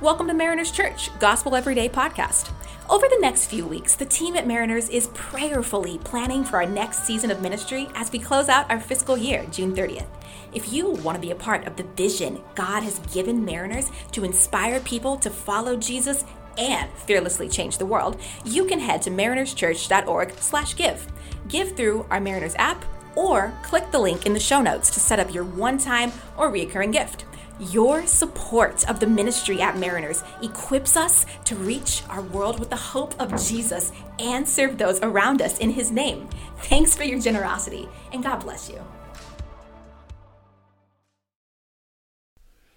[0.00, 2.50] Welcome to Mariners Church, Gospel Everyday podcast.
[2.88, 7.04] Over the next few weeks, the team at Mariners is prayerfully planning for our next
[7.04, 10.06] season of ministry as we close out our fiscal year, June 30th.
[10.54, 14.24] If you want to be a part of the vision God has given Mariners to
[14.24, 16.24] inspire people to follow Jesus
[16.56, 21.06] and fearlessly change the world, you can head to marinerschurch.org/give.
[21.48, 22.86] Give through our Mariners app
[23.16, 26.90] or click the link in the show notes to set up your one-time or recurring
[26.90, 27.26] gift.
[27.68, 32.76] Your support of the ministry at Mariners equips us to reach our world with the
[32.76, 36.26] hope of Jesus and serve those around us in his name.
[36.60, 38.82] Thanks for your generosity and God bless you.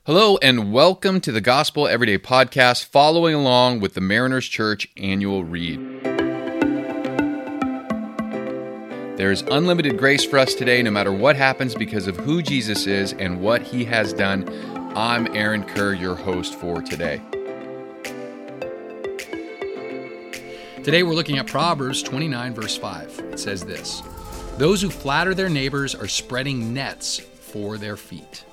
[0.05, 5.45] Hello, and welcome to the Gospel Everyday Podcast, following along with the Mariners Church annual
[5.45, 5.79] read.
[9.15, 12.87] There is unlimited grace for us today, no matter what happens, because of who Jesus
[12.87, 14.43] is and what he has done.
[14.95, 17.19] I'm Aaron Kerr, your host for today.
[20.83, 23.21] Today we're looking at Proverbs 29, verse 5.
[23.31, 24.03] It says this
[24.59, 28.45] Those who flatter their neighbors are spreading nets for their feet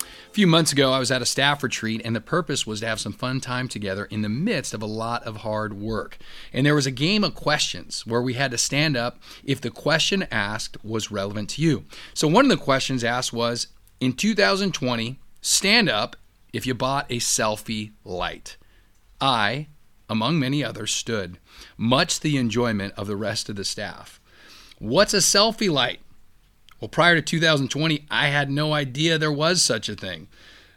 [0.00, 2.86] A few months ago, I was at a staff retreat, and the purpose was to
[2.88, 6.18] have some fun time together in the midst of a lot of hard work.
[6.52, 9.70] And there was a game of questions where we had to stand up if the
[9.70, 11.84] question asked was relevant to you.
[12.12, 13.68] So, one of the questions asked was
[14.00, 16.16] In 2020, stand up
[16.52, 18.56] if you bought a selfie light.
[19.20, 19.68] I,
[20.10, 21.38] among many others, stood,
[21.76, 24.20] much the enjoyment of the rest of the staff.
[24.78, 26.00] What's a selfie light?
[26.80, 30.26] Well, prior to 2020, I had no idea there was such a thing.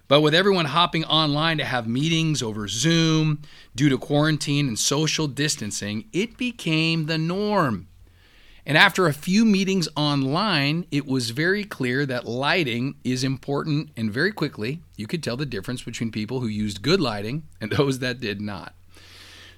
[0.07, 3.41] But with everyone hopping online to have meetings over Zoom
[3.75, 7.88] due to quarantine and social distancing, it became the norm.
[8.65, 14.11] And after a few meetings online, it was very clear that lighting is important, and
[14.11, 17.99] very quickly, you could tell the difference between people who used good lighting and those
[17.99, 18.73] that did not.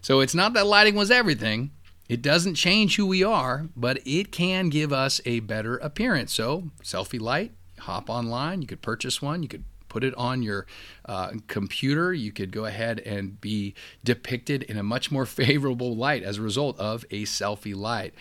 [0.02, 1.72] So it's not that lighting was everything,
[2.10, 6.34] it doesn't change who we are, but it can give us a better appearance.
[6.34, 10.66] So, selfie light, hop online, you could purchase one, you could put it on your
[11.06, 12.14] uh, computer.
[12.14, 13.76] You could go ahead and be
[14.06, 18.14] depicted in a much more favorable light as a result of a selfie light.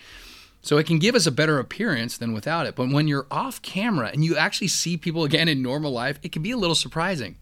[0.61, 2.75] So it can give us a better appearance than without it.
[2.75, 6.31] But when you're off camera and you actually see people again in normal life, it
[6.31, 7.37] can be a little surprising.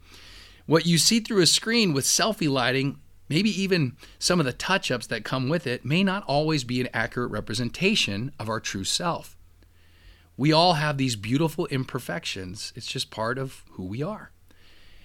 [0.65, 2.99] What you see through a screen with selfie lighting
[3.29, 6.81] maybe even some of the touch ups that come with it, may not always be
[6.81, 9.37] an accurate representation of our true self.
[10.35, 14.31] We all have these beautiful imperfections, it's just part of who we are.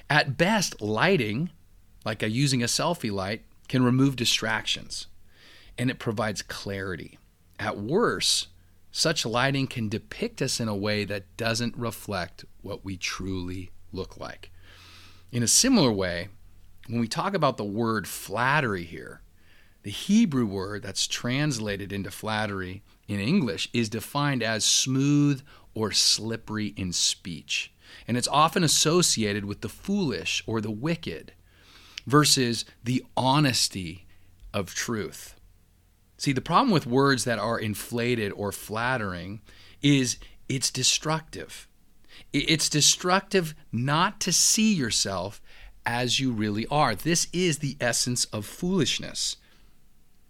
[0.09, 1.51] At best, lighting,
[2.05, 5.07] like using a selfie light, can remove distractions
[5.77, 7.19] and it provides clarity.
[7.59, 8.49] At worst,
[8.91, 14.19] such lighting can depict us in a way that doesn't reflect what we truly look
[14.19, 14.51] like.
[15.33, 16.29] In a similar way,
[16.89, 19.23] when we talk about the word flattery here,
[19.83, 25.43] the Hebrew word that's translated into flattery in English is defined as smooth
[25.75, 27.73] or slippery in speech.
[28.09, 31.33] And it's often associated with the foolish or the wicked
[32.07, 34.07] versus the honesty
[34.53, 35.35] of truth.
[36.17, 39.41] See, the problem with words that are inflated or flattering
[39.83, 41.69] is it's destructive.
[42.33, 45.41] It's destructive not to see yourself
[45.87, 46.95] as you really are.
[46.95, 49.37] This is the essence of foolishness.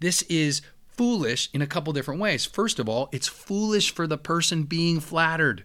[0.00, 2.44] This is foolish in a couple different ways.
[2.44, 5.64] First of all, it's foolish for the person being flattered.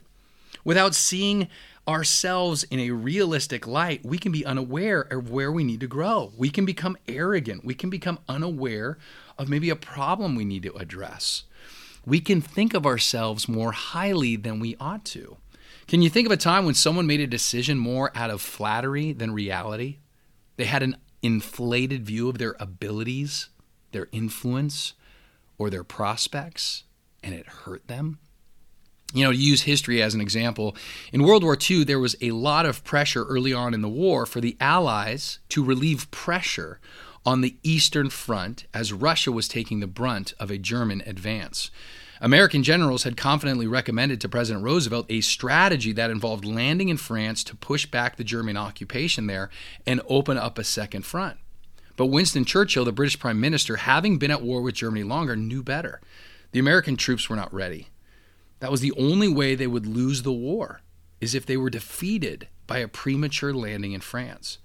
[0.63, 1.47] Without seeing
[1.87, 6.31] ourselves in a realistic light, we can be unaware of where we need to grow.
[6.37, 7.65] We can become arrogant.
[7.65, 8.97] We can become unaware
[9.37, 11.43] of maybe a problem we need to address.
[12.05, 15.37] We can think of ourselves more highly than we ought to.
[15.87, 19.11] Can you think of a time when someone made a decision more out of flattery
[19.11, 19.97] than reality?
[20.57, 23.49] They had an inflated view of their abilities,
[23.91, 24.93] their influence,
[25.57, 26.83] or their prospects,
[27.23, 28.19] and it hurt them?
[29.13, 30.75] You know, to use history as an example,
[31.11, 34.27] in World War II, there was a lot of pressure early on in the war
[34.27, 36.79] for the Allies to relieve pressure
[37.25, 41.71] on the Eastern Front as Russia was taking the brunt of a German advance.
[42.21, 47.43] American generals had confidently recommended to President Roosevelt a strategy that involved landing in France
[47.45, 49.49] to push back the German occupation there
[49.87, 51.37] and open up a second front.
[51.95, 55.63] But Winston Churchill, the British Prime Minister, having been at war with Germany longer, knew
[55.63, 56.01] better.
[56.51, 57.87] The American troops were not ready.
[58.59, 60.81] That was the only way they would lose the war,
[61.21, 64.57] is if they were defeated by a premature landing in France.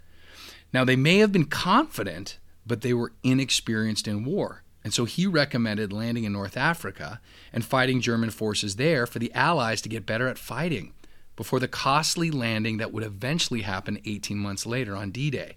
[0.73, 4.62] Now, they may have been confident, but they were inexperienced in war.
[4.82, 7.20] And so he recommended landing in North Africa
[7.52, 10.93] and fighting German forces there for the Allies to get better at fighting
[11.37, 15.56] before the costly landing that would eventually happen 18 months later on D Day.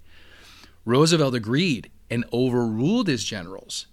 [0.86, 3.88] Roosevelt agreed and overruled his generals.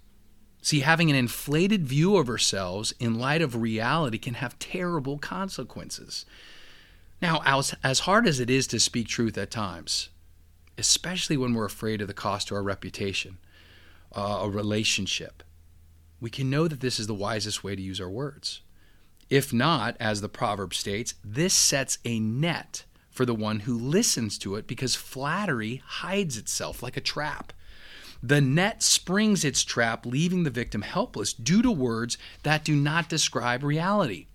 [0.65, 6.25] See, having an inflated view of ourselves in light of reality can have terrible consequences.
[7.21, 10.09] Now, as, as hard as it is to speak truth at times,
[10.75, 13.37] especially when we're afraid of the cost to our reputation,
[14.15, 15.43] uh, a relationship,
[16.19, 18.61] we can know that this is the wisest way to use our words.
[19.29, 24.39] If not, as the proverb states, this sets a net for the one who listens
[24.39, 27.53] to it because flattery hides itself like a trap.
[28.21, 33.09] The net springs its trap, leaving the victim helpless due to words that do not
[33.09, 34.27] describe reality.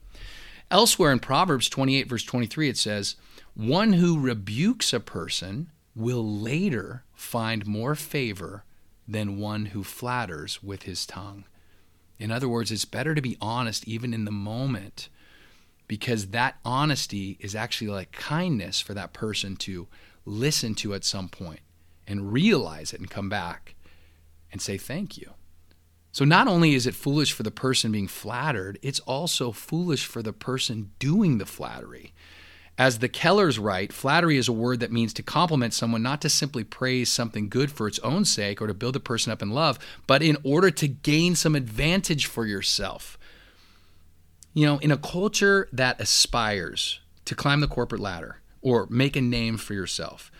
[0.70, 3.16] Elsewhere in Proverbs 28, verse 23, it says,
[3.54, 8.64] One who rebukes a person will later find more favor
[9.08, 11.44] than one who flatters with his tongue.
[12.18, 15.08] In other words, it's better to be honest even in the moment
[15.88, 19.88] because that honesty is actually like kindness for that person to
[20.24, 21.60] listen to at some point
[22.10, 23.76] and realize it and come back
[24.50, 25.32] and say thank you.
[26.12, 30.22] So not only is it foolish for the person being flattered, it's also foolish for
[30.22, 32.12] the person doing the flattery.
[32.76, 36.28] As the Kellers write, flattery is a word that means to compliment someone, not to
[36.28, 39.50] simply praise something good for its own sake or to build a person up in
[39.50, 43.18] love, but in order to gain some advantage for yourself.
[44.52, 49.20] You know, in a culture that aspires to climb the corporate ladder or make a
[49.20, 50.32] name for yourself,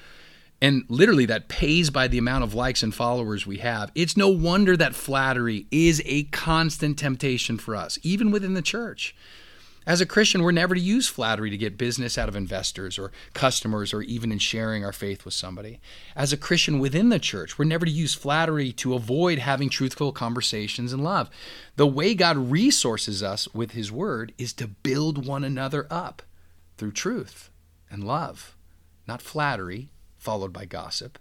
[0.63, 4.29] and literally that pays by the amount of likes and followers we have, it's no
[4.29, 9.15] wonder that flattery is a constant temptation for us, even within the church.
[9.87, 13.11] As a Christian, we're never to use flattery to get business out of investors or
[13.33, 15.81] customers or even in sharing our faith with somebody.
[16.15, 20.13] As a Christian within the church, we're never to use flattery to avoid having truthful
[20.13, 21.31] conversations and love.
[21.77, 26.23] The way God resources us with His Word is to build one another up
[26.77, 27.49] through truth
[27.91, 28.55] and love,
[29.09, 29.89] not flattery
[30.21, 31.19] followed by gossip.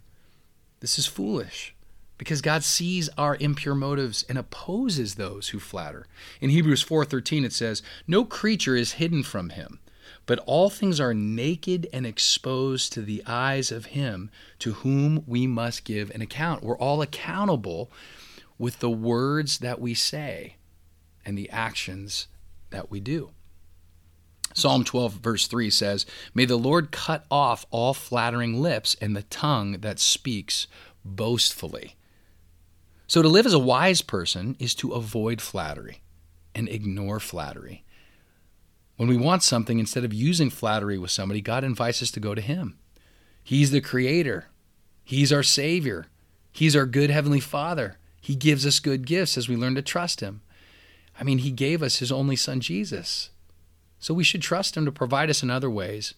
[0.81, 1.74] This is foolish
[2.18, 6.06] because God sees our impure motives and opposes those who flatter.
[6.42, 9.80] In Hebrews 4:13 it says, "No creature is hidden from him,
[10.25, 14.30] but all things are naked and exposed to the eyes of him
[14.60, 17.90] to whom we must give an account." We're all accountable
[18.57, 20.57] with the words that we say
[21.25, 22.28] and the actions
[22.72, 23.31] that we do.
[24.54, 29.24] Psalm 12, verse 3 says, May the Lord cut off all flattering lips and the
[29.24, 30.68] tongue that speaks
[31.06, 31.96] boastfully.
[33.07, 36.01] So, to live as a wise person is to avoid flattery
[36.54, 37.84] and ignore flattery.
[38.98, 42.36] When we want something, instead of using flattery with somebody, God invites us to go
[42.36, 42.78] to Him.
[43.44, 44.48] He's the Creator,
[45.04, 46.07] He's our Savior,
[46.51, 47.98] He's our good Heavenly Father.
[48.22, 50.42] He gives us good gifts as we learn to trust Him.
[51.19, 53.30] I mean, He gave us His only Son, Jesus.
[54.00, 56.13] So we should trust Him to provide us in other ways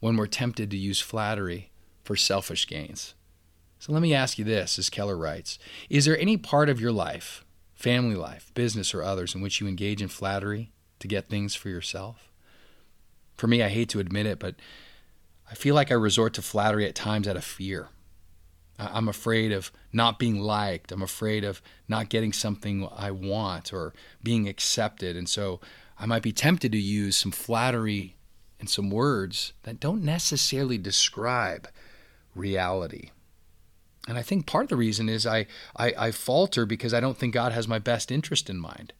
[0.00, 1.70] when we're tempted to use flattery
[2.02, 3.14] for selfish gains.
[3.78, 5.58] So let me ask you this, as Keller writes
[5.90, 7.44] Is there any part of your life,
[7.74, 11.68] family life, business, or others, in which you engage in flattery to get things for
[11.68, 12.30] yourself?
[13.36, 14.56] For me, I hate to admit it, but
[15.50, 17.88] I feel like I resort to flattery at times out of fear.
[18.78, 20.92] I'm afraid of not being liked.
[20.92, 25.16] I'm afraid of not getting something I want or being accepted.
[25.16, 25.60] And so
[25.98, 28.16] I might be tempted to use some flattery
[28.58, 31.68] and some words that don't necessarily describe
[32.34, 33.10] reality.
[34.08, 37.16] And I think part of the reason is I, I, I, falter because I don't
[37.16, 38.92] think God has my best interest in mind.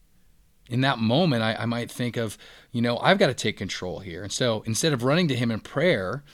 [0.69, 2.37] In that moment, I, I might think of,
[2.73, 4.23] you know, I've got to take control here.
[4.23, 6.25] And so instead of running to Him in prayer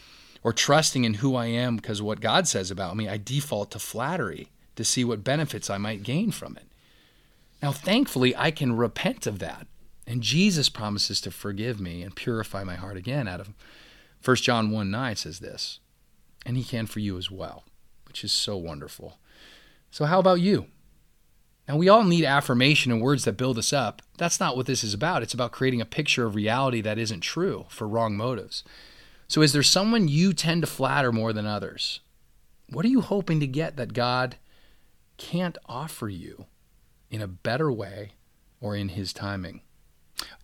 [0.43, 3.71] or trusting in who I am because of what God says about me, I default
[3.73, 6.67] to flattery to see what benefits I might gain from it.
[7.63, 9.67] Now, thankfully, I can repent of that.
[10.13, 13.49] And Jesus promises to forgive me and purify my heart again out of
[14.23, 15.81] 1 John 1 9 says this,
[16.45, 17.65] and He can for you as well
[18.13, 19.19] which is so wonderful.
[19.91, 20.67] So, how about you?
[21.67, 24.03] Now, we all need affirmation and words that build us up.
[24.19, 25.23] That's not what this is about.
[25.23, 28.65] It's about creating a picture of reality that isn't true for wrong motives.
[29.29, 32.01] So, is there someone you tend to flatter more than others?
[32.69, 34.37] What are you hoping to get that God
[35.17, 36.45] can't offer you
[37.11, 38.13] in a better way
[38.61, 39.63] or in His timing?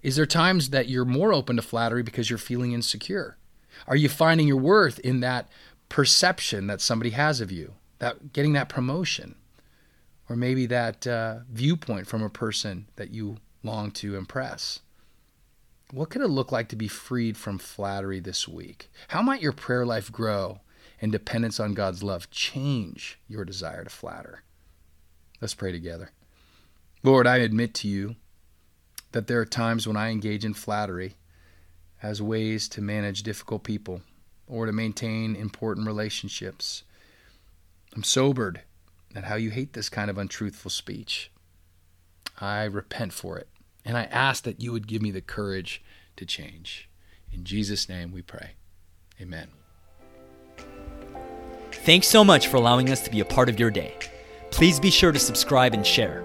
[0.02, 3.36] Is there times that you're more open to flattery because you're feeling insecure?
[3.86, 5.48] Are you finding your worth in that
[5.88, 9.34] perception that somebody has of you, that getting that promotion,
[10.28, 14.80] or maybe that uh, viewpoint from a person that you long to impress.
[15.90, 18.90] What could it look like to be freed from flattery this week?
[19.08, 20.60] How might your prayer life grow
[21.00, 24.42] and dependence on God's love change your desire to flatter?
[25.40, 26.10] Let's pray together.
[27.02, 28.16] Lord, I admit to you
[29.12, 31.16] that there are times when I engage in flattery
[32.02, 34.02] as ways to manage difficult people
[34.46, 36.84] or to maintain important relationships.
[37.94, 38.62] I'm sobered
[39.14, 41.30] at how you hate this kind of untruthful speech.
[42.40, 43.48] I repent for it,
[43.84, 45.82] and I ask that you would give me the courage
[46.16, 46.88] to change.
[47.32, 48.52] In Jesus' name we pray.
[49.20, 49.48] Amen.
[51.72, 53.94] Thanks so much for allowing us to be a part of your day.
[54.50, 56.24] Please be sure to subscribe and share.